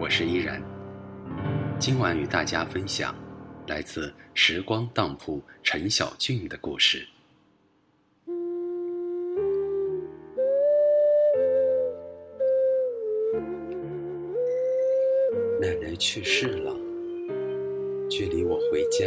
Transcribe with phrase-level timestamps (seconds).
[0.00, 0.62] 我是依然。
[1.78, 3.14] 今晚与大家分享
[3.66, 7.06] 来自时光当铺陈小俊的故事。
[15.60, 16.74] 奶奶去世了，
[18.08, 19.04] 距离我回家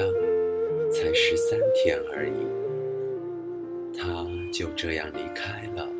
[0.92, 5.93] 才十三天而已，她就这样离开了。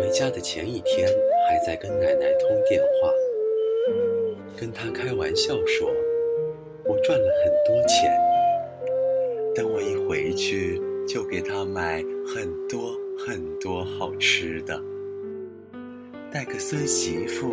[0.00, 1.08] 回家的前一天，
[1.48, 3.12] 还在跟奶奶通电话，
[4.58, 5.90] 跟她开玩笑说
[6.84, 8.12] ：“我赚了很多钱，
[9.54, 14.80] 等我一回去就给她买很多很多好吃的，
[16.32, 17.50] 带个孙媳妇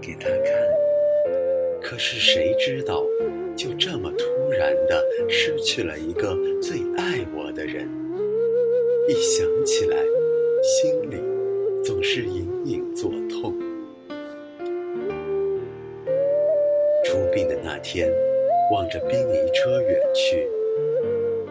[0.00, 0.52] 给她看。”
[1.82, 3.04] 可是谁知道，
[3.54, 7.86] 就这么突然的失去了一个最爱我的人。
[9.06, 9.98] 一想起来，
[10.62, 11.33] 心里……
[11.84, 13.52] 总是隐隐作痛。
[17.04, 18.10] 出殡的那天，
[18.72, 20.48] 望着殡仪车远去，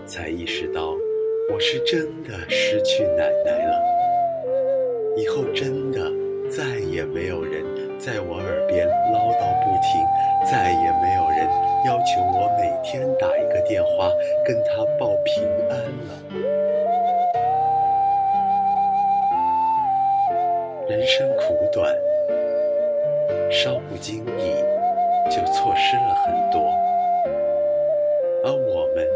[0.08, 0.95] 才意识到
[1.53, 3.80] 我是真的失去奶奶了。
[5.16, 6.12] 以后真的
[6.50, 7.64] 再也没有人
[8.00, 11.47] 在我耳边唠叨不停，再也没有人
[11.86, 14.09] 要求我每天打一个电话
[14.44, 16.62] 跟她报平安了。
[20.89, 21.98] 人生苦短，
[23.50, 24.53] 稍不经意
[25.30, 26.59] 就错失了很多，
[28.44, 29.08] 而我们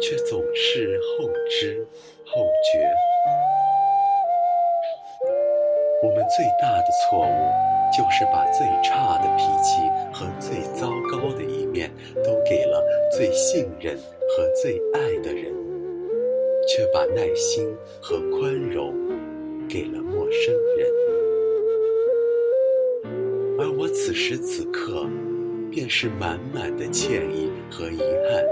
[0.00, 1.86] 却总是后知
[2.26, 2.80] 后觉。
[6.02, 7.32] 我们最大的错误，
[7.96, 9.80] 就是把最差的脾气
[10.12, 11.88] 和最糟糕的一面
[12.24, 15.54] 都给了最信任和最爱的人，
[16.66, 17.72] 却把耐心
[18.02, 18.92] 和宽容
[19.70, 20.90] 给了陌生人。
[23.56, 25.06] 而我此时此刻，
[25.70, 28.44] 便是满满的歉意和遗憾，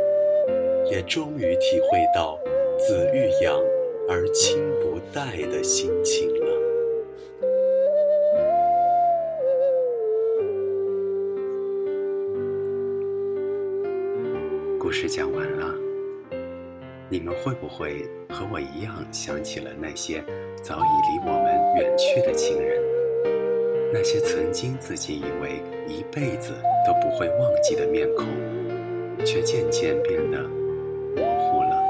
[0.89, 2.39] 也终于体会到
[2.79, 3.61] “子欲养
[4.09, 6.47] 而亲不待”的心情了。
[14.79, 15.75] 故事讲完了，
[17.11, 20.23] 你们会不会和我一样想起了那些
[20.63, 22.79] 早已离我们远去的亲人？
[23.91, 26.53] 那些曾经自己以为一辈子
[26.87, 28.27] 都不会忘记的面孔，
[29.25, 30.43] 却渐渐变得
[31.17, 31.83] 模糊了。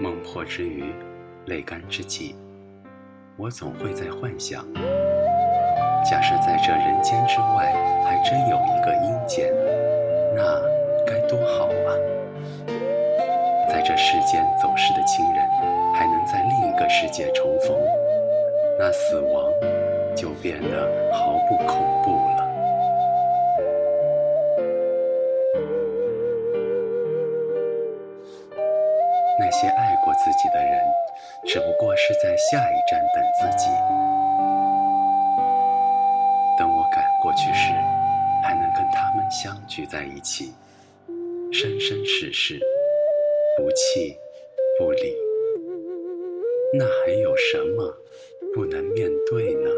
[0.00, 0.86] 梦破之余，
[1.46, 2.34] 泪干之际，
[3.36, 4.66] 我总会在幻想：
[6.04, 7.72] 假设在这人间之外，
[8.04, 9.52] 还真有一个阴间，
[10.34, 10.60] 那
[11.06, 11.90] 该多好啊！
[13.68, 15.48] 在这世间走失的亲人，
[15.94, 17.78] 还能在另一个世界重逢，
[18.78, 19.50] 那死亡
[20.14, 22.48] 就变得毫不恐怖了。
[29.38, 30.84] 那些爱过自己的人，
[31.46, 33.70] 只不过是在下一站等自己。
[39.74, 40.52] 聚在一起，
[41.50, 42.60] 生生世世。
[43.56, 44.14] 不弃
[44.78, 45.14] 不离，
[46.78, 47.94] 那还有什么
[48.54, 49.70] 不能面对呢？